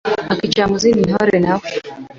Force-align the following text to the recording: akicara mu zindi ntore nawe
akicara 0.33 0.69
mu 0.71 0.77
zindi 0.83 1.01
ntore 1.09 1.37
nawe 1.43 1.67